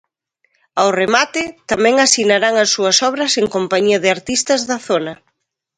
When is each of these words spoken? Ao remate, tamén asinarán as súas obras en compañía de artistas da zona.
Ao 0.79 0.89
remate, 1.01 1.43
tamén 1.71 1.95
asinarán 1.97 2.55
as 2.63 2.69
súas 2.75 2.97
obras 3.09 3.33
en 3.41 3.45
compañía 3.55 3.99
de 4.03 4.09
artistas 4.17 4.61
da 4.69 4.77
zona. 4.87 5.13